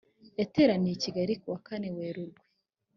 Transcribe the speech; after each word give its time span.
yateraniye 0.39 0.93
i 0.95 1.01
kigali 1.03 1.33
ku 1.41 1.45
wa 1.51 1.59
kane 1.67 1.89
werurwe 1.95 2.41